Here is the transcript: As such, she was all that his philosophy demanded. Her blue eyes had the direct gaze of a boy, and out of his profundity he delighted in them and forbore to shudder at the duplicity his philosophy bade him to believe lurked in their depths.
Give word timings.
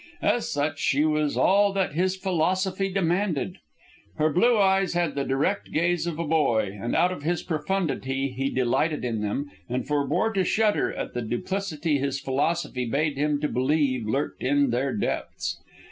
As 0.23 0.49
such, 0.51 0.79
she 0.79 1.05
was 1.05 1.37
all 1.37 1.71
that 1.73 1.93
his 1.93 2.15
philosophy 2.15 2.89
demanded. 2.91 3.59
Her 4.15 4.33
blue 4.33 4.57
eyes 4.57 4.95
had 4.95 5.13
the 5.13 5.23
direct 5.23 5.71
gaze 5.71 6.07
of 6.07 6.17
a 6.17 6.25
boy, 6.25 6.75
and 6.81 6.95
out 6.95 7.11
of 7.11 7.21
his 7.21 7.43
profundity 7.43 8.29
he 8.29 8.49
delighted 8.49 9.05
in 9.05 9.21
them 9.21 9.51
and 9.69 9.85
forbore 9.85 10.33
to 10.33 10.43
shudder 10.43 10.91
at 10.91 11.13
the 11.13 11.21
duplicity 11.21 11.99
his 11.99 12.19
philosophy 12.19 12.87
bade 12.87 13.15
him 13.19 13.39
to 13.41 13.47
believe 13.47 14.07
lurked 14.07 14.41
in 14.41 14.71
their 14.71 14.91
depths. 14.91 15.59